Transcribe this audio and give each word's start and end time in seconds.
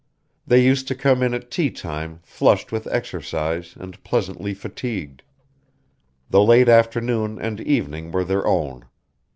They 0.47 0.63
used 0.65 0.87
to 0.87 0.95
come 0.95 1.21
in 1.21 1.35
at 1.35 1.51
tea 1.51 1.69
time 1.69 2.21
flushed 2.23 2.71
with 2.71 2.87
exercise 2.87 3.75
and 3.79 4.03
pleasantly 4.03 4.55
fatigued. 4.55 5.21
The 6.31 6.41
late 6.41 6.69
afternoon 6.69 7.37
and 7.39 7.59
evening 7.61 8.11
were 8.11 8.25
their 8.25 8.47
own. 8.47 8.85